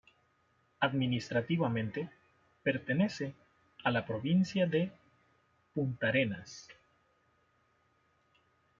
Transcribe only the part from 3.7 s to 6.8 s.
a la provincia de Puntarenas.